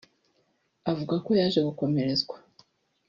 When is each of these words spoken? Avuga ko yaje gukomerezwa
Avuga 0.91 1.15
ko 1.25 1.29
yaje 1.39 1.59
gukomerezwa 1.67 2.35